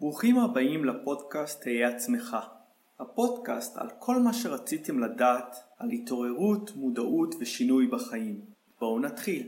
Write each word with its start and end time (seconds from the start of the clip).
ברוכים 0.00 0.38
הבאים 0.38 0.84
לפודקאסט 0.84 1.62
תהיה 1.62 1.88
עצמך. 1.88 2.36
הפודקאסט 3.00 3.76
על 3.76 3.88
כל 3.98 4.18
מה 4.18 4.32
שרציתם 4.32 4.98
לדעת 4.98 5.56
על 5.78 5.90
התעוררות, 5.90 6.76
מודעות 6.76 7.34
ושינוי 7.40 7.86
בחיים. 7.86 8.40
בואו 8.80 8.98
נתחיל. 8.98 9.46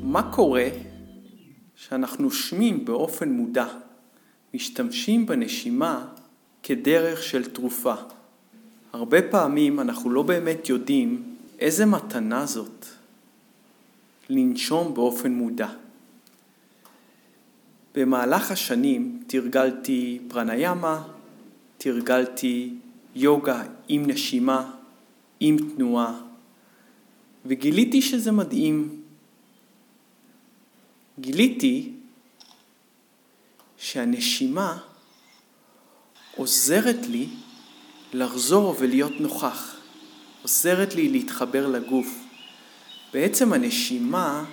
מה 0.00 0.32
קורה 0.32 0.68
שאנחנו 1.74 2.24
נושמים 2.24 2.84
באופן 2.84 3.28
מודע, 3.28 3.66
משתמשים 4.54 5.26
בנשימה 5.26 6.14
כדרך 6.62 7.22
של 7.22 7.52
תרופה? 7.52 7.94
הרבה 8.92 9.22
פעמים 9.22 9.80
אנחנו 9.80 10.10
לא 10.10 10.22
באמת 10.22 10.68
יודעים 10.68 11.36
איזה 11.58 11.86
מתנה 11.86 12.46
זאת 12.46 12.86
לנשום 14.30 14.94
באופן 14.94 15.32
מודע. 15.32 15.68
במהלך 17.94 18.50
השנים 18.50 19.22
תרגלתי 19.26 20.18
פרניאמה, 20.28 21.02
תרגלתי 21.78 22.74
יוגה 23.14 23.62
עם 23.88 24.06
נשימה, 24.06 24.70
עם 25.40 25.56
תנועה, 25.76 26.20
וגיליתי 27.46 28.02
שזה 28.02 28.32
מדהים. 28.32 29.02
גיליתי 31.20 31.92
שהנשימה 33.78 34.78
עוזרת 36.36 37.06
לי 37.06 37.26
לחזור 38.12 38.76
ולהיות 38.78 39.20
נוכח, 39.20 39.74
עוזרת 40.42 40.94
לי 40.94 41.08
להתחבר 41.08 41.66
לגוף. 41.66 42.06
בעצם 43.12 43.52
הנשימה 43.52 44.44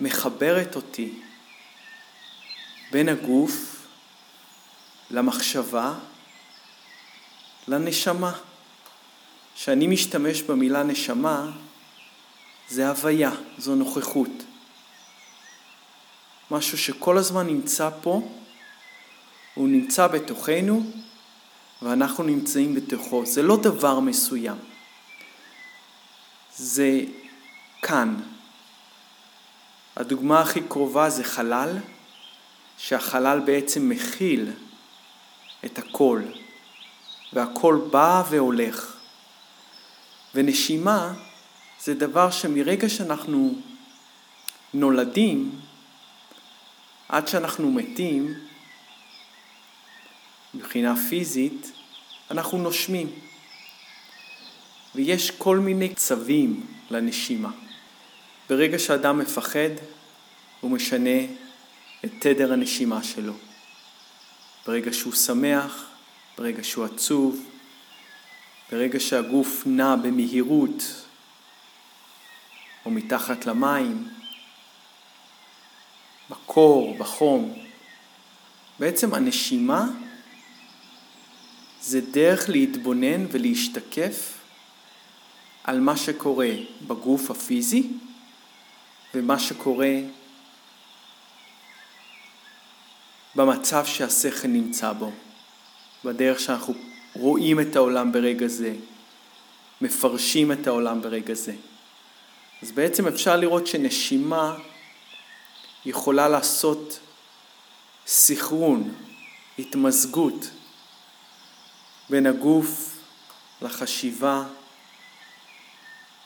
מחברת 0.00 0.76
אותי 0.76 1.12
בין 2.90 3.08
הגוף 3.08 3.86
למחשבה 5.10 5.94
לנשמה. 7.68 8.32
כשאני 9.54 9.86
משתמש 9.86 10.42
במילה 10.42 10.82
נשמה, 10.82 11.50
זה 12.68 12.88
הוויה, 12.88 13.30
זו 13.58 13.74
נוכחות. 13.74 14.30
משהו 16.50 16.78
שכל 16.78 17.18
הזמן 17.18 17.46
נמצא 17.46 17.90
פה, 18.02 18.28
הוא 19.54 19.68
נמצא 19.68 20.06
בתוכנו, 20.06 20.82
ואנחנו 21.82 22.24
נמצאים 22.24 22.74
בתוכו. 22.74 23.26
זה 23.26 23.42
לא 23.42 23.56
דבר 23.56 24.00
מסוים. 24.00 24.56
זה 26.56 27.00
כאן. 27.82 28.20
הדוגמה 29.96 30.40
הכי 30.40 30.60
קרובה 30.68 31.10
זה 31.10 31.24
חלל, 31.24 31.78
שהחלל 32.78 33.40
בעצם 33.40 33.88
מכיל 33.88 34.50
את 35.64 35.78
הכל, 35.78 36.22
והכל 37.32 37.80
בא 37.90 38.22
והולך. 38.30 38.96
ונשימה 40.34 41.12
זה 41.80 41.94
דבר 41.94 42.30
שמרגע 42.30 42.88
שאנחנו 42.88 43.54
נולדים 44.74 45.60
עד 47.08 47.28
שאנחנו 47.28 47.70
מתים, 47.70 48.34
מבחינה 50.54 50.96
פיזית, 50.96 51.72
אנחנו 52.30 52.58
נושמים. 52.58 53.10
ויש 54.94 55.30
כל 55.30 55.58
מיני 55.58 55.94
צווים 55.94 56.66
לנשימה. 56.90 57.50
ברגע 58.48 58.78
שאדם 58.78 59.18
מפחד, 59.18 59.70
הוא 60.60 60.70
משנה 60.70 61.20
את 62.04 62.10
תדר 62.18 62.52
הנשימה 62.52 63.02
שלו. 63.02 63.32
ברגע 64.66 64.92
שהוא 64.92 65.12
שמח, 65.12 65.84
ברגע 66.38 66.64
שהוא 66.64 66.84
עצוב, 66.84 67.46
ברגע 68.72 69.00
שהגוף 69.00 69.62
נע 69.66 69.96
במהירות 69.96 71.04
או 72.86 72.90
מתחת 72.90 73.46
למים, 73.46 74.08
בקור, 76.30 76.96
בחום, 76.98 77.54
בעצם 78.78 79.14
הנשימה 79.14 79.86
זה 81.86 82.00
דרך 82.00 82.48
להתבונן 82.48 83.26
ולהשתקף 83.30 84.38
על 85.64 85.80
מה 85.80 85.96
שקורה 85.96 86.50
בגוף 86.86 87.30
הפיזי 87.30 87.88
ומה 89.14 89.38
שקורה 89.38 89.92
במצב 93.34 93.86
שהשכל 93.86 94.48
נמצא 94.48 94.92
בו, 94.92 95.12
בדרך 96.04 96.40
שאנחנו 96.40 96.74
רואים 97.14 97.60
את 97.60 97.76
העולם 97.76 98.12
ברגע 98.12 98.46
זה, 98.46 98.74
מפרשים 99.80 100.52
את 100.52 100.66
העולם 100.66 101.02
ברגע 101.02 101.34
זה. 101.34 101.54
אז 102.62 102.72
בעצם 102.72 103.06
אפשר 103.06 103.36
לראות 103.36 103.66
שנשימה 103.66 104.56
יכולה 105.86 106.28
לעשות 106.28 106.98
סחרון, 108.06 108.94
התמזגות 109.58 110.50
בין 112.10 112.26
הגוף 112.26 112.98
לחשיבה, 113.62 114.44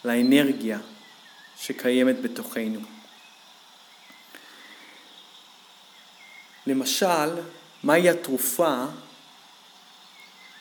לאנרגיה 0.05 0.79
שקיימת 1.57 2.23
בתוכנו. 2.23 2.81
למשל, 6.67 7.41
מהי 7.83 8.09
התרופה 8.09 8.85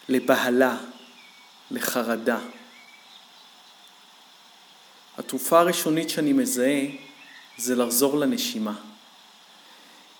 לבהלה, 0.10 0.78
לחרדה? 1.72 2.40
התרופה 5.18 5.60
הראשונית 5.60 6.10
שאני 6.10 6.34
מזהה 6.34 6.82
זה 7.58 7.76
לחזור 7.76 8.18
לנשימה. 8.18 8.74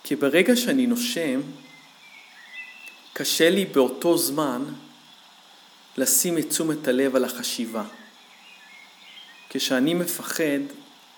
כי 0.04 0.16
ברגע 0.16 0.56
שאני 0.56 0.86
נושם, 0.86 1.40
קשה 3.12 3.50
לי 3.50 3.64
באותו 3.64 4.18
זמן 4.18 4.64
לשים 5.98 6.38
את 6.38 6.48
תשומת 6.48 6.88
הלב 6.88 7.16
על 7.16 7.24
החשיבה. 7.24 7.84
כשאני 9.50 9.94
מפחד, 9.94 10.60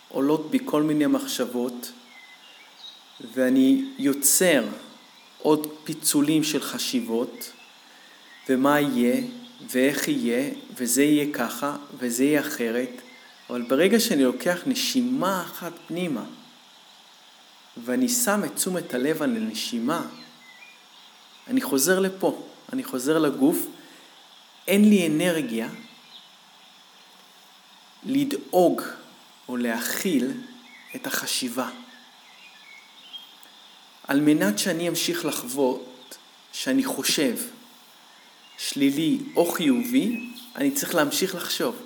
עולות 0.08 0.50
בי 0.50 0.58
כל 0.64 0.82
מיני 0.82 1.06
מחשבות, 1.06 1.92
ואני 3.34 3.84
יוצר 3.98 4.64
עוד 5.38 5.66
פיצולים 5.84 6.44
של 6.44 6.62
חשיבות, 6.62 7.52
ומה 8.48 8.80
יהיה, 8.80 9.22
ואיך 9.70 10.08
יהיה, 10.08 10.50
וזה 10.76 11.02
יהיה 11.02 11.34
ככה, 11.34 11.76
וזה 11.98 12.24
יהיה 12.24 12.40
אחרת, 12.40 12.90
אבל 13.50 13.62
ברגע 13.62 14.00
שאני 14.00 14.24
לוקח 14.24 14.58
נשימה 14.66 15.42
אחת 15.42 15.72
פנימה, 15.86 16.24
ואני 17.84 18.08
שם 18.08 18.40
את 18.44 18.54
תשומת 18.54 18.94
הלב 18.94 19.22
על 19.22 19.36
הנשימה, 19.36 20.06
אני 21.48 21.60
חוזר 21.60 21.98
לפה, 21.98 22.42
אני 22.72 22.84
חוזר 22.84 23.18
לגוף, 23.18 23.66
אין 24.66 24.90
לי 24.90 25.06
אנרגיה 25.06 25.68
לדאוג 28.04 28.82
או 29.48 29.56
להכיל 29.56 30.32
את 30.96 31.06
החשיבה. 31.06 31.70
על 34.06 34.20
מנת 34.20 34.58
שאני 34.58 34.88
אמשיך 34.88 35.24
לחוות 35.24 36.18
שאני 36.52 36.84
חושב 36.84 37.36
שלילי 38.58 39.18
או 39.36 39.52
חיובי, 39.52 40.30
אני 40.56 40.70
צריך 40.70 40.94
להמשיך 40.94 41.34
לחשוב. 41.34 41.76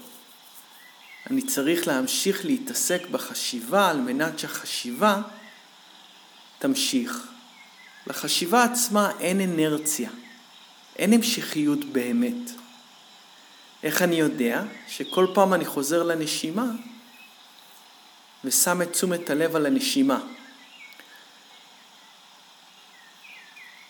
אני 1.31 1.43
צריך 1.43 1.87
להמשיך 1.87 2.45
להתעסק 2.45 3.07
בחשיבה 3.11 3.91
על 3.91 4.01
מנת 4.01 4.39
שהחשיבה 4.39 5.23
תמשיך. 6.59 7.27
לחשיבה 8.07 8.65
עצמה 8.65 9.11
אין 9.21 9.41
אנרציה, 9.41 10.11
אין 10.97 11.13
המשכיות 11.13 11.85
באמת. 11.85 12.64
איך 13.85 14.03
אני 14.03 14.17
יודע 14.17 14.63
שכל 14.89 15.27
פעם 15.35 15.55
אני 15.55 15.65
חוזר 15.65 16.03
לנשימה 16.03 16.65
ושם 18.45 18.83
את 18.83 18.93
תשומת 18.93 19.31
הלב 19.31 19.57
על 19.57 19.67
הנשימה. 19.67 20.21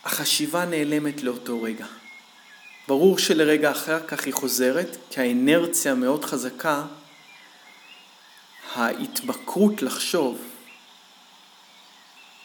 החשיבה 0.05 0.65
נעלמת 0.65 1.23
לאותו 1.23 1.63
רגע. 1.63 1.87
ברור 2.89 3.19
שלרגע 3.19 3.71
אחר 3.71 4.07
כך 4.07 4.25
היא 4.25 4.35
חוזרת, 4.35 4.97
כי 5.11 5.21
האנרציה 5.21 5.95
מאוד 5.95 6.25
חזקה, 6.25 6.85
ההתמכרות 8.75 9.83
לחשוב, 9.83 10.43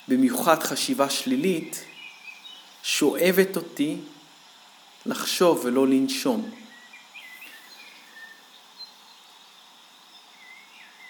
במיוחד 0.08 0.64
חשיבה 0.64 1.10
שלילית, 1.10 1.84
שואבת 2.84 3.58
אותי 3.58 3.98
לחשוב 5.06 5.62
ולא 5.66 5.88
לנשום. 5.88 6.52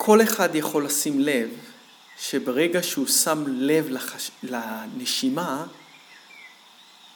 כל 0.01 0.21
אחד 0.21 0.55
יכול 0.55 0.85
לשים 0.85 1.19
לב 1.19 1.49
שברגע 2.19 2.83
שהוא 2.83 3.07
שם 3.07 3.43
לב 3.47 3.89
לחש... 3.89 4.31
לנשימה, 4.43 5.65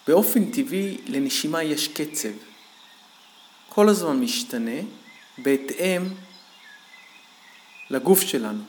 באופן 0.07 0.51
טבעי 0.51 0.97
לנשימה 1.05 1.63
יש 1.63 1.87
קצב. 1.87 2.29
כל 3.69 3.89
הזמן 3.89 4.19
משתנה 4.19 4.81
בהתאם 5.37 6.03
לגוף 7.89 8.21
שלנו, 8.21 8.63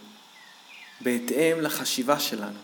בהתאם 1.00 1.60
לחשיבה 1.60 2.20
שלנו. 2.20 2.58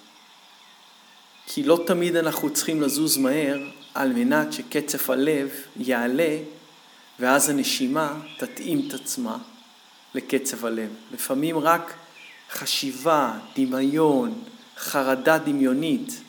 כי 1.47 1.63
לא 1.63 1.85
תמיד 1.87 2.17
אנחנו 2.17 2.51
צריכים 2.53 2.83
לזוז 2.83 3.17
מהר 3.17 3.59
על 3.95 4.13
מנת 4.13 4.53
שקצב 4.53 5.11
הלב 5.11 5.51
יעלה 5.77 6.39
ואז 7.21 7.49
הנשימה 7.49 8.21
תתאים 8.39 8.89
את 8.89 8.95
עצמה 8.95 9.39
לקצב 10.15 10.67
הלב. 10.67 10.91
לפעמים 11.13 11.59
רק 11.59 11.95
חשיבה, 12.51 13.39
דמיון, 13.57 14.45
חרדה 14.77 15.39
דמיונית, 15.39 16.21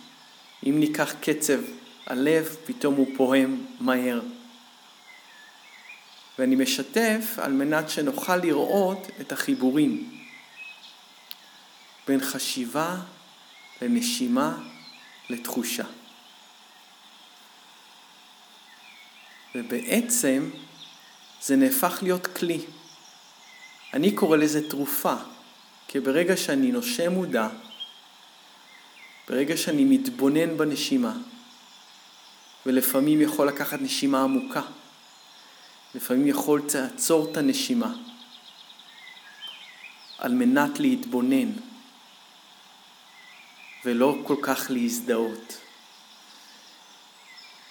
אם 0.66 0.80
ניקח 0.80 1.14
קצב 1.22 1.60
הלב, 2.08 2.56
פתאום 2.66 2.96
הוא 2.96 3.08
פועם 3.18 3.66
מהר. 3.80 4.22
ואני 6.40 6.56
משתף 6.56 7.36
על 7.38 7.52
מנת 7.52 7.90
שנוכל 7.90 8.36
לראות 8.36 9.08
את 9.22 9.32
החיבורים 9.32 10.20
בין 12.08 12.22
חשיבה 12.22 12.98
לנשימה 13.82 14.58
לתחושה. 15.30 15.84
ובעצם 19.56 20.50
זה 21.42 21.56
נהפך 21.56 22.00
להיות 22.02 22.28
כלי. 22.28 22.60
אני 23.94 24.12
קורא 24.12 24.38
לזה 24.38 24.70
תרופה, 24.70 25.16
כי 25.88 26.00
ברגע 26.00 26.38
שאני 26.38 26.72
נושם 26.72 27.12
מודע, 27.12 27.48
ברגע 29.30 29.58
שאני 29.58 29.84
מתבונן 29.84 30.58
בנשימה, 30.58 31.14
ולפעמים 32.66 33.22
יכול 33.22 33.48
לקחת 33.48 33.82
נשימה 33.82 34.24
עמוקה, 34.24 34.62
לפעמים 35.96 36.28
יכול 36.28 36.62
לעצור 36.74 37.32
את 37.32 37.38
הנשימה, 37.38 37.94
על 40.18 40.34
מנת 40.34 40.80
להתבונן, 40.80 41.52
ולא 43.86 44.18
כל 44.24 44.36
כך 44.42 44.66
להזדהות. 44.70 45.58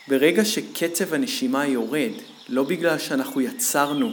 ברגע 0.08 0.44
שקצב 0.44 1.14
הנשימה 1.14 1.66
יורד, 1.66 2.12
לא 2.48 2.62
בגלל 2.62 2.98
שאנחנו 2.98 3.40
יצרנו 3.40 4.12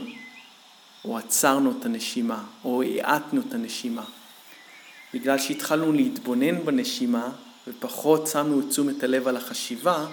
או 1.08 1.18
עצרנו 1.18 1.74
את 1.80 1.86
הנשימה, 1.86 2.44
או 2.64 2.84
האטנו 2.84 3.42
את 3.48 3.54
הנשימה. 3.54 4.04
בגלל 5.14 5.38
שהתחלנו 5.38 5.92
להתבונן 5.92 6.66
בנשימה 6.66 7.30
ופחות 7.68 8.28
שמנו 8.28 8.60
את 8.60 8.70
תשומת 8.70 9.04
הלב 9.04 9.28
על 9.28 9.38
החשיבה, 9.38 10.08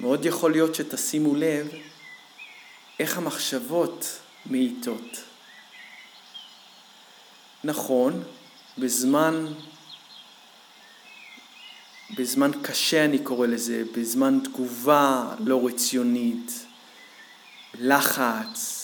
מאוד 0.00 0.24
יכול 0.24 0.52
להיות 0.52 0.74
שתשימו 0.74 1.34
לב 1.34 1.68
איך 2.98 3.18
המחשבות 3.18 4.18
מאיטות. 4.46 5.16
נכון, 7.64 8.22
בזמן, 8.78 9.46
בזמן 12.16 12.50
קשה 12.62 13.04
אני 13.04 13.18
קורא 13.18 13.46
לזה, 13.46 13.82
בזמן 13.96 14.38
תגובה 14.44 15.34
לא 15.38 15.66
רציונית, 15.66 16.66
לחץ, 17.74 18.79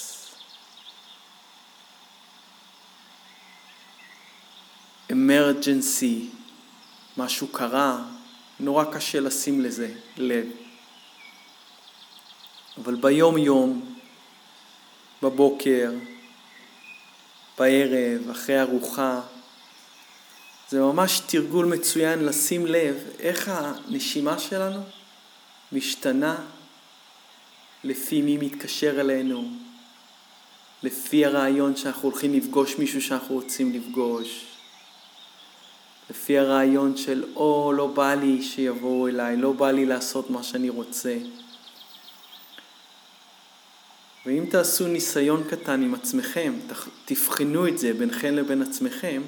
אמרג'נסי, 5.13 6.29
משהו 7.17 7.49
קרה, 7.49 8.05
נורא 8.61 8.85
קשה 8.85 9.21
לשים 9.21 9.61
לזה 9.61 9.95
לב. 10.17 10.47
אבל 12.79 12.95
ביום 12.95 13.39
יום, 13.39 13.97
בבוקר, 15.23 15.93
בערב, 17.59 18.31
אחרי 18.31 18.61
ארוחה, 18.61 19.21
זה 20.69 20.81
ממש 20.81 21.21
תרגול 21.27 21.67
מצוין 21.67 22.25
לשים 22.25 22.67
לב 22.67 22.97
איך 23.19 23.49
הנשימה 23.49 24.39
שלנו 24.39 24.83
משתנה 25.73 26.37
לפי 27.85 28.23
מי 28.23 28.37
מתקשר 28.37 29.01
אלינו, 29.01 29.51
לפי 30.83 31.27
הרעיון 31.27 31.77
שאנחנו 31.77 32.09
הולכים 32.09 32.35
לפגוש 32.35 32.79
מישהו 32.79 33.03
שאנחנו 33.03 33.35
רוצים 33.35 33.73
לפגוש, 33.73 34.56
לפי 36.11 36.39
הרעיון 36.39 36.97
של 36.97 37.25
או 37.37 37.73
לא 37.77 37.87
בא 37.87 38.15
לי 38.15 38.43
שיבואו 38.43 39.09
אליי, 39.09 39.37
לא 39.37 39.53
בא 39.53 39.71
לי 39.71 39.87
לעשות 39.87 40.31
מה 40.31 40.43
שאני 40.43 40.69
רוצה. 40.69 41.19
ואם 44.27 44.45
תעשו 44.51 44.87
ניסיון 44.87 45.45
קטן 45.51 45.83
עם 45.83 45.95
עצמכם, 45.95 46.55
תבחנו 47.05 47.69
את 47.69 47.79
זה 47.79 47.93
ביניכם 47.93 48.35
לבין 48.35 48.63
עצמכם, 48.63 49.23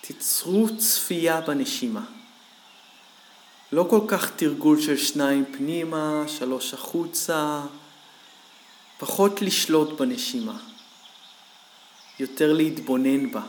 תיצרו 0.00 0.68
צפייה 0.78 1.40
בנשימה. 1.40 2.04
לא 3.72 3.86
כל 3.90 4.00
כך 4.08 4.30
תרגול 4.36 4.80
של 4.80 4.96
שניים 4.96 5.44
פנימה, 5.44 6.24
שלוש 6.28 6.74
החוצה, 6.74 7.62
פחות 8.98 9.42
לשלוט 9.42 10.00
בנשימה, 10.00 10.58
יותר 12.18 12.52
להתבונן 12.52 13.30
בה, 13.30 13.42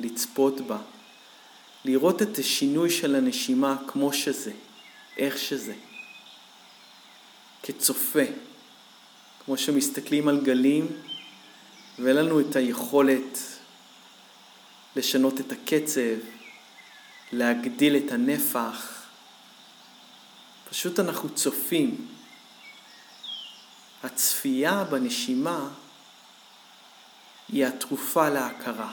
לצפות 0.00 0.60
בה, 0.60 0.78
לראות 1.84 2.22
את 2.22 2.38
השינוי 2.38 2.90
של 2.90 3.14
הנשימה 3.14 3.76
כמו 3.86 4.12
שזה, 4.12 4.52
איך 5.16 5.38
שזה, 5.38 5.74
כצופה, 7.62 8.24
כמו 9.44 9.56
שמסתכלים 9.56 10.28
על 10.28 10.40
גלים 10.44 10.86
ואין 11.98 12.16
לנו 12.16 12.40
את 12.40 12.56
היכולת 12.56 13.38
לשנות 14.96 15.40
את 15.40 15.52
הקצב, 15.52 16.18
להגדיל 17.32 17.96
את 17.96 18.12
הנפח, 18.12 19.02
פשוט 20.70 21.00
אנחנו 21.00 21.28
צופים. 21.34 22.06
הצפייה 24.02 24.84
בנשימה 24.84 25.68
היא 27.48 27.66
התרופה 27.66 28.28
להכרה. 28.28 28.92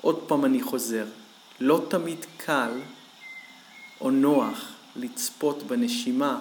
עוד 0.00 0.24
פעם 0.28 0.44
אני 0.44 0.62
חוזר, 0.62 1.06
לא 1.60 1.86
תמיד 1.88 2.26
קל 2.36 2.80
או 4.00 4.10
נוח 4.10 4.72
לצפות 4.96 5.62
בנשימה 5.62 6.40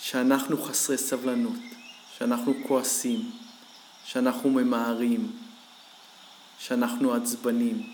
שאנחנו 0.00 0.62
חסרי 0.62 0.98
סבלנות, 0.98 1.60
שאנחנו 2.18 2.54
כועסים, 2.66 3.30
שאנחנו 4.04 4.50
ממהרים, 4.50 5.32
שאנחנו 6.58 7.14
עצבנים. 7.14 7.92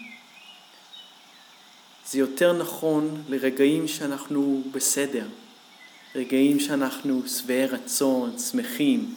זה 2.07 2.19
יותר 2.19 2.53
נכון 2.53 3.23
לרגעים 3.29 3.89
שאנחנו 3.89 4.63
בסדר, 4.73 5.29
רגעים 6.15 6.61
שאנחנו 6.61 7.23
שבעי 7.29 7.67
רצון, 7.67 8.39
שמחים. 8.39 9.15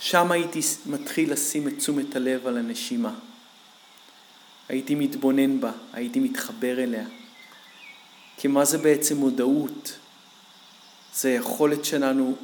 שם 0.00 0.32
הייתי 0.32 0.60
מתחיל 0.86 1.32
לשים 1.32 1.68
את 1.68 1.72
תשומת 1.78 2.16
הלב 2.16 2.46
על 2.46 2.56
הנשימה. 2.56 3.14
הייתי 4.70 4.94
מתבונן 4.94 5.60
בה, 5.60 5.72
הייתי 5.92 6.20
מתחבר 6.20 6.82
אליה. 6.82 7.04
כי 8.36 8.48
מה 8.48 8.64
זה 8.64 8.78
בעצם 8.78 9.16
מודעות? 9.16 9.98
זה 11.14 11.28
היכולת 11.28 11.84
שלנו 11.84 12.36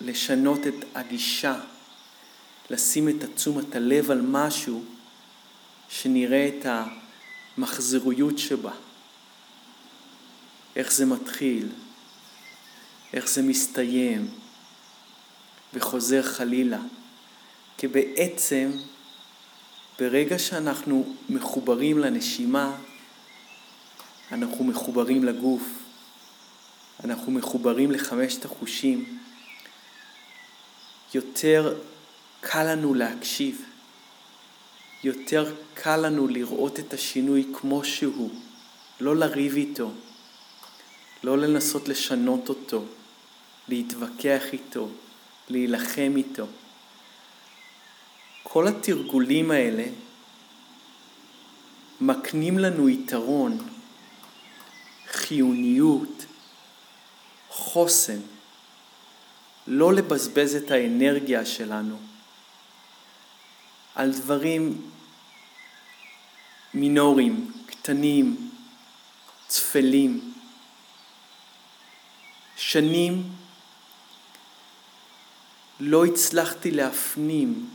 לשנות 0.00 0.66
את 0.66 0.74
הגישה, 0.94 1.60
לשים 2.70 3.08
את 3.08 3.14
תשומת 3.34 3.76
הלב 3.76 4.10
על 4.10 4.20
משהו 4.20 4.84
שנראה 5.88 6.48
את 6.48 6.66
המחזוריות 7.58 8.38
שבה. 8.38 8.72
איך 10.76 10.92
זה 10.92 11.06
מתחיל, 11.06 11.68
איך 13.12 13.28
זה 13.28 13.42
מסתיים 13.42 14.28
וחוזר 15.74 16.22
חלילה. 16.22 16.80
כי 17.78 17.88
בעצם 17.88 18.70
ברגע 19.98 20.38
שאנחנו 20.38 21.14
מחוברים 21.28 21.98
לנשימה, 21.98 22.76
אנחנו 24.32 24.64
מחוברים 24.64 25.24
לגוף, 25.24 25.62
אנחנו 27.04 27.32
מחוברים 27.32 27.90
לחמשת 27.90 28.44
החושים, 28.44 29.18
יותר 31.14 31.78
קל 32.40 32.72
לנו 32.72 32.94
להקשיב, 32.94 33.62
יותר 35.04 35.54
קל 35.74 35.96
לנו 35.96 36.28
לראות 36.28 36.78
את 36.78 36.94
השינוי 36.94 37.46
כמו 37.54 37.84
שהוא, 37.84 38.30
לא 39.00 39.16
לריב 39.16 39.56
איתו, 39.56 39.90
לא 41.24 41.38
לנסות 41.38 41.88
לשנות 41.88 42.48
אותו, 42.48 42.84
להתווכח 43.68 44.42
איתו, 44.52 44.88
להילחם 45.48 46.12
איתו. 46.16 46.46
כל 48.56 48.68
התרגולים 48.68 49.50
האלה 49.50 49.84
מקנים 52.00 52.58
לנו 52.58 52.88
יתרון, 52.88 53.58
חיוניות, 55.06 56.26
חוסן. 57.48 58.20
לא 59.66 59.92
לבזבז 59.92 60.54
את 60.54 60.70
האנרגיה 60.70 61.46
שלנו 61.46 61.98
על 63.94 64.12
דברים 64.12 64.90
מינוריים, 66.74 67.52
קטנים, 67.66 68.50
צפלים. 69.46 70.32
שנים 72.56 73.22
לא 75.80 76.04
הצלחתי 76.04 76.70
להפנים 76.70 77.70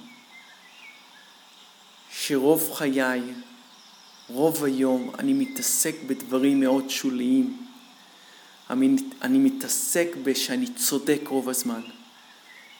שרוב 2.31 2.71
חיי, 2.73 3.21
רוב 4.29 4.63
היום, 4.63 5.11
אני 5.19 5.33
מתעסק 5.33 5.95
בדברים 6.07 6.59
מאוד 6.59 6.89
שוליים. 6.89 7.67
אני, 8.69 8.95
אני 9.21 9.37
מתעסק 9.37 10.07
בשאני 10.23 10.67
צודק 10.73 11.21
רוב 11.27 11.49
הזמן. 11.49 11.81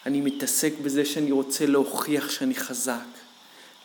אני 0.06 0.22
מתעסק 0.22 0.74
בזה 0.84 1.06
שאני 1.06 1.32
רוצה 1.32 1.66
להוכיח 1.66 2.30
שאני 2.30 2.56
חזק, 2.56 3.08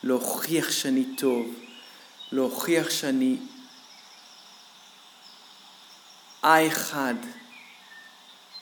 להוכיח 0.03 0.71
שאני 0.71 1.05
טוב, 1.17 1.53
להוכיח 2.31 2.89
שאני 2.89 3.37
האחד, 6.43 7.15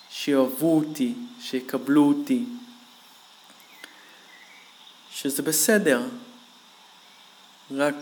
שיאהבו 0.10 0.78
אותי, 0.78 1.14
שיקבלו 1.42 2.04
אותי, 2.08 2.44
שזה 5.12 5.42
בסדר, 5.42 6.04
רק 7.72 7.96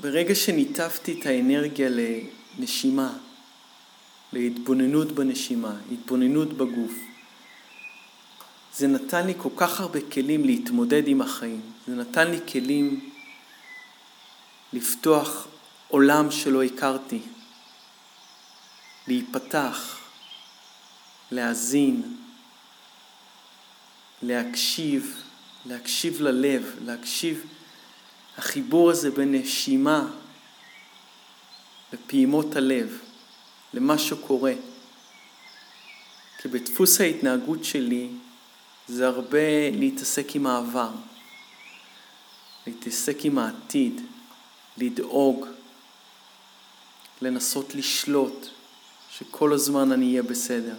ברגע 0.00 0.34
שניתבתי 0.34 1.20
את 1.20 1.26
האנרגיה 1.26 1.88
לנשימה, 1.90 3.12
להתבוננות 4.32 5.12
בנשימה, 5.12 5.76
התבוננות 5.92 6.52
בגוף, 6.52 6.92
זה 8.76 8.86
נתן 8.86 9.26
לי 9.26 9.34
כל 9.36 9.48
כך 9.56 9.80
הרבה 9.80 10.00
כלים 10.12 10.44
להתמודד 10.44 11.08
עם 11.08 11.20
החיים. 11.20 11.60
זה 11.86 11.94
נתן 11.94 12.30
לי 12.30 12.38
כלים 12.52 13.10
לפתוח 14.72 15.46
עולם 15.88 16.30
שלא 16.30 16.62
הכרתי, 16.62 17.20
להיפתח, 19.08 19.98
להאזין, 21.30 22.16
להקשיב, 24.22 25.22
להקשיב 25.66 26.20
ללב, 26.20 26.74
להקשיב, 26.84 27.46
החיבור 28.40 28.90
הזה 28.90 29.10
בין 29.10 29.34
נשימה 29.34 30.10
ופעימות 31.92 32.56
הלב, 32.56 32.98
למה 33.74 33.98
שקורה. 33.98 34.52
כי 36.38 36.48
בדפוס 36.48 37.00
ההתנהגות 37.00 37.64
שלי 37.64 38.08
זה 38.88 39.06
הרבה 39.08 39.70
להתעסק 39.70 40.36
עם 40.36 40.46
העבר, 40.46 40.90
להתעסק 42.66 43.24
עם 43.24 43.38
העתיד, 43.38 44.00
לדאוג, 44.76 45.46
לנסות 47.22 47.74
לשלוט, 47.74 48.46
שכל 49.10 49.52
הזמן 49.52 49.92
אני 49.92 50.10
אהיה 50.10 50.22
בסדר, 50.22 50.76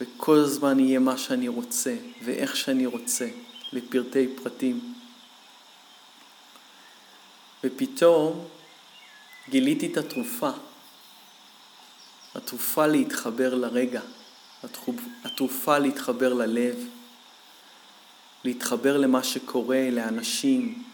וכל 0.00 0.36
הזמן 0.36 0.80
יהיה 0.80 0.98
מה 0.98 1.18
שאני 1.18 1.48
רוצה, 1.48 1.96
ואיך 2.24 2.56
שאני 2.56 2.86
רוצה, 2.86 3.28
לפרטי 3.72 4.26
פרטים. 4.42 4.97
ופתאום 7.64 8.44
גיליתי 9.48 9.92
את 9.92 9.96
התרופה, 9.96 10.50
התרופה 12.34 12.86
להתחבר 12.86 13.54
לרגע, 13.54 14.00
התרופה 15.24 15.78
להתחבר 15.78 16.34
ללב, 16.34 16.76
להתחבר 18.44 18.96
למה 18.96 19.22
שקורה, 19.22 19.88
לאנשים, 19.92 20.84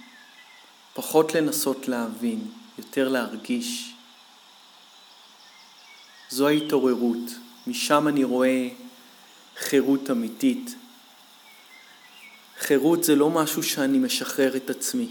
פחות 0.95 1.35
לנסות 1.35 1.89
להבין, 1.89 2.51
יותר 2.79 3.09
להרגיש. 3.09 3.95
זו 6.31 6.49
ההתעוררות, 6.49 7.31
משם 7.67 8.09
אני 8.09 8.25
רואה 8.25 8.69
חירות 9.57 10.11
אמיתית. 10.11 10.75
חירות 12.59 13.05
זה 13.05 13.17
לא 13.17 13.31
משהו 13.31 13.63
שאני 13.63 13.99
משחרר 13.99 14.57
את 14.57 14.71
עצמי. 14.71 15.09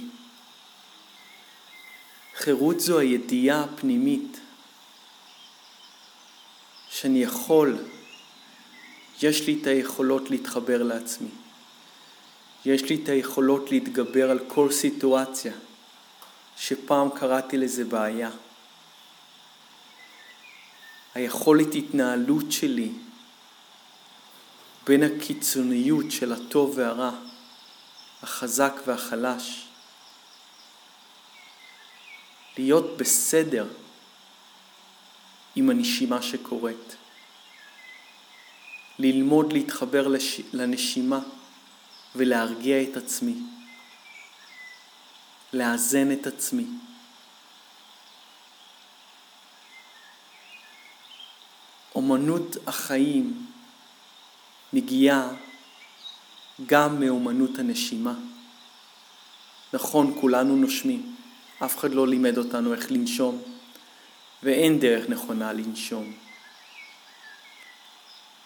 חירות 2.43 2.79
זו 2.79 2.99
הידיעה 2.99 3.63
הפנימית 3.63 4.39
שאני 6.89 7.23
יכול, 7.23 7.77
יש 9.21 9.47
לי 9.47 9.59
את 9.61 9.67
היכולות 9.67 10.29
להתחבר 10.29 10.83
לעצמי. 10.83 11.29
יש 12.65 12.83
לי 12.83 12.99
את 13.03 13.09
היכולות 13.09 13.71
להתגבר 13.71 14.31
על 14.31 14.39
כל 14.47 14.71
סיטואציה 14.71 15.53
שפעם 16.57 17.09
קראתי 17.09 17.57
לזה 17.57 17.85
בעיה. 17.85 18.29
היכולת 21.15 21.75
התנהלות 21.75 22.51
שלי 22.51 22.91
בין 24.87 25.03
הקיצוניות 25.03 26.05
של 26.09 26.33
הטוב 26.33 26.73
והרע, 26.77 27.11
החזק 28.23 28.73
והחלש, 28.85 29.72
להיות 32.57 32.97
בסדר 32.97 33.67
עם 35.55 35.69
הנשימה 35.69 36.21
שקורית, 36.21 36.95
ללמוד 38.99 39.53
להתחבר 39.53 40.07
לש... 40.07 40.41
לנשימה 40.53 41.19
ולהרגיע 42.15 42.83
את 42.83 42.97
עצמי, 42.97 43.35
לאזן 45.53 46.11
את 46.11 46.27
עצמי. 46.27 46.65
אומנות 51.95 52.57
החיים 52.67 53.45
מגיעה 54.73 55.27
גם 56.65 56.99
מאומנות 56.99 57.59
הנשימה. 57.59 58.13
נכון, 59.73 60.17
כולנו 60.21 60.55
נושמים, 60.55 61.12
אף 61.65 61.77
אחד 61.77 61.91
לא 61.93 62.07
לימד 62.07 62.37
אותנו 62.37 62.73
איך 62.73 62.91
לנשום, 62.91 63.41
ואין 64.43 64.79
דרך 64.79 65.09
נכונה 65.09 65.53
לנשום. 65.53 66.13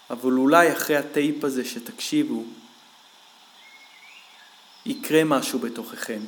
אבל 0.10 0.32
אולי 0.32 0.74
אחרי 0.74 0.98
הטייפ 0.98 1.44
הזה 1.44 1.66
שתקשיבו, 1.66 2.44
יקרה 4.86 5.24
משהו 5.24 5.60
בתוככם. 5.60 6.22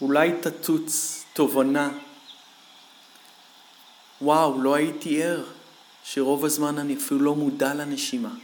אולי 0.00 0.32
תצוץ 0.40 1.24
תובנה, 1.32 1.90
וואו, 4.20 4.62
לא 4.62 4.74
הייתי 4.74 5.22
ער 5.22 5.44
שרוב 6.04 6.44
הזמן 6.44 6.78
אני 6.78 6.96
אפילו 6.96 7.20
לא 7.20 7.34
מודע 7.34 7.74
לנשימה. 7.74 8.34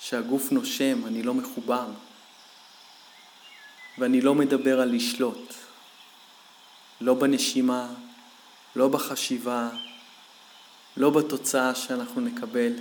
שהגוף 0.00 0.52
נושם, 0.52 1.06
אני 1.06 1.22
לא 1.22 1.34
מחובר. 1.34 1.86
ואני 3.98 4.20
לא 4.20 4.34
מדבר 4.34 4.80
על 4.80 4.94
לשלוט. 4.94 5.54
לא 7.00 7.14
בנשימה, 7.14 7.86
לא 8.76 8.88
בחשיבה, 8.88 9.68
לא 10.96 11.10
בתוצאה 11.10 11.74
שאנחנו 11.74 12.20
נקבל 12.20 12.72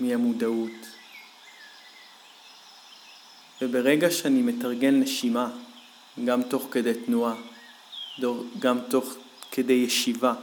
מהמודעות. 0.00 0.70
וברגע 3.62 4.10
שאני 4.10 4.42
מתרגל 4.42 4.90
נשימה, 4.90 5.50
גם 6.24 6.42
תוך 6.42 6.66
כדי 6.70 6.94
תנועה, 7.06 7.34
גם 8.58 8.80
תוך 8.88 9.14
כדי 9.50 9.72
ישיבה, 9.72 10.34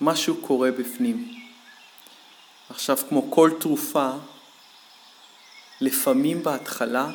משהו 0.00 0.36
קורה 0.36 0.70
בפנים. 0.70 1.34
עכשיו, 2.70 2.96
כמו 3.08 3.30
כל 3.30 3.50
תרופה, 3.60 4.10
לפעמים 5.80 6.42
בהתחלה, 6.42 7.10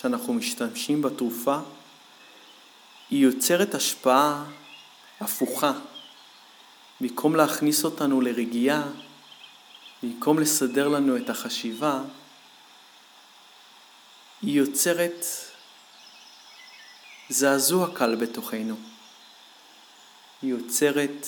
שאנחנו 0.00 0.34
משתמשים 0.34 1.02
בתרופה, 1.02 1.58
היא 3.10 3.24
יוצרת 3.24 3.74
השפעה 3.74 4.44
הפוכה. 5.20 5.72
במקום 7.00 7.36
להכניס 7.36 7.84
אותנו 7.84 8.20
לרגיעה, 8.20 8.82
במקום 10.02 10.38
לסדר 10.38 10.88
לנו 10.88 11.16
את 11.16 11.30
החשיבה, 11.30 12.00
היא 14.42 14.58
יוצרת 14.58 15.26
זעזוע 17.28 17.94
קל 17.94 18.14
בתוכנו. 18.14 18.76
היא 20.42 20.50
יוצרת 20.50 21.26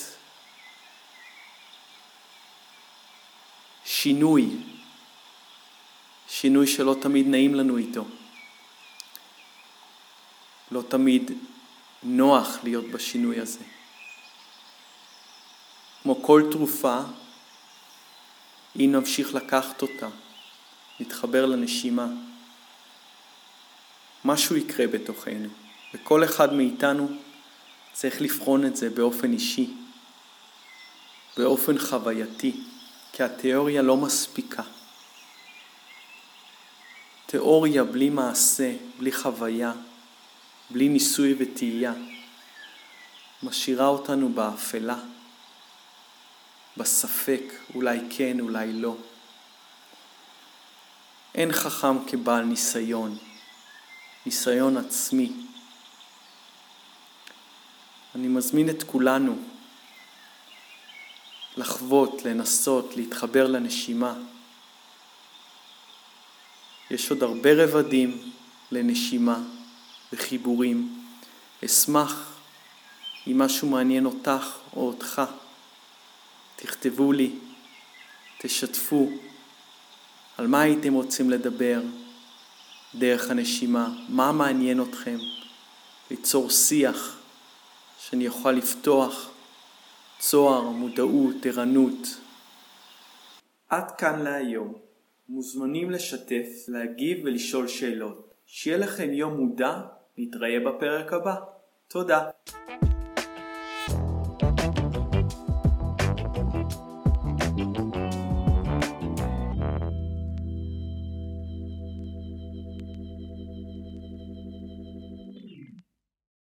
שינוי, 3.84 4.56
שינוי 6.28 6.66
שלא 6.66 6.96
תמיד 7.02 7.26
נעים 7.28 7.54
לנו 7.54 7.76
איתו. 7.76 8.04
לא 10.70 10.82
תמיד 10.88 11.32
נוח 12.02 12.58
להיות 12.62 12.84
בשינוי 12.84 13.40
הזה. 13.40 13.64
כמו 16.02 16.22
כל 16.22 16.42
תרופה, 16.50 17.00
אם 18.76 18.90
נמשיך 18.92 19.34
לקחת 19.34 19.82
אותה, 19.82 20.08
נתחבר 21.00 21.46
לנשימה, 21.46 22.06
משהו 24.24 24.56
יקרה 24.56 24.86
בתוכנו, 24.86 25.48
וכל 25.94 26.24
אחד 26.24 26.52
מאיתנו 26.52 27.08
צריך 27.92 28.22
לבחון 28.22 28.66
את 28.66 28.76
זה 28.76 28.90
באופן 28.90 29.32
אישי, 29.32 29.70
באופן 31.36 31.78
חווייתי, 31.78 32.60
כי 33.12 33.22
התיאוריה 33.22 33.82
לא 33.82 33.96
מספיקה. 33.96 34.62
תיאוריה 37.26 37.84
בלי 37.84 38.10
מעשה, 38.10 38.72
בלי 38.98 39.12
חוויה, 39.12 39.72
בלי 40.70 40.88
ניסוי 40.88 41.34
וטעייה, 41.38 41.92
משאירה 43.42 43.86
אותנו 43.86 44.28
באפלה, 44.28 44.98
בספק, 46.76 47.42
אולי 47.74 47.98
כן, 48.10 48.40
אולי 48.40 48.72
לא. 48.72 48.96
אין 51.34 51.52
חכם 51.52 52.04
כבעל 52.06 52.44
ניסיון, 52.44 53.18
ניסיון 54.26 54.76
עצמי. 54.76 55.32
אני 58.14 58.28
מזמין 58.28 58.70
את 58.70 58.82
כולנו 58.82 59.38
לחוות, 61.56 62.24
לנסות, 62.24 62.96
להתחבר 62.96 63.46
לנשימה. 63.46 64.14
יש 66.90 67.10
עוד 67.10 67.22
הרבה 67.22 67.50
רבדים 67.64 68.32
לנשימה 68.72 69.38
וחיבורים. 70.12 71.04
אשמח 71.64 72.36
אם 73.26 73.38
משהו 73.38 73.68
מעניין 73.68 74.06
אותך 74.06 74.58
או 74.76 74.86
אותך. 74.86 75.22
תכתבו 76.56 77.12
לי, 77.12 77.32
תשתפו 78.38 79.10
על 80.38 80.46
מה 80.46 80.60
הייתם 80.60 80.94
רוצים 80.94 81.30
לדבר 81.30 81.80
דרך 82.94 83.30
הנשימה, 83.30 83.88
מה 84.08 84.32
מעניין 84.32 84.82
אתכם, 84.82 85.18
ליצור 86.10 86.50
שיח 86.50 87.18
שאני 87.98 88.28
אוכל 88.28 88.52
לפתוח 88.52 89.30
צוהר, 90.18 90.62
מודעות, 90.62 91.46
ערנות. 91.46 92.18
עד 93.68 93.90
כאן 93.90 94.22
להיום. 94.22 94.74
מוזמנים 95.28 95.90
לשתף, 95.90 96.46
להגיב 96.68 97.18
ולשאול 97.24 97.68
שאלות. 97.68 98.34
שיהיה 98.46 98.76
לכם 98.76 99.12
יום 99.12 99.36
מודע, 99.36 99.80
נתראה 100.20 100.60
בפרק 100.66 101.12
הבא. 101.12 101.34
תודה. 101.88 102.20